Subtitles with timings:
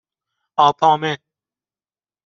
[0.57, 1.17] آپامه